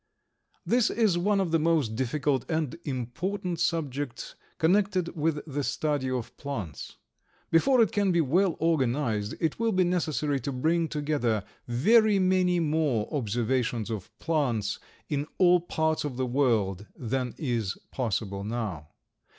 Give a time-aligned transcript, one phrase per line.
[0.65, 6.35] This is one of the most difficult and important subjects connected with the study of
[6.37, 6.95] plants.
[7.51, 12.59] Before it can be well organized it will be necessary to bring together very many
[12.59, 18.87] more observations of plants in all parts of the world than is possible now.